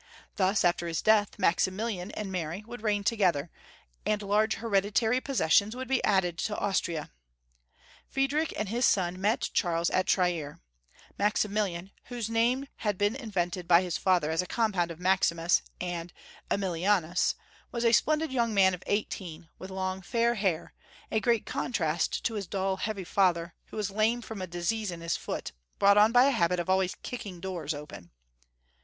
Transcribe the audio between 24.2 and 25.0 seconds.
from a disease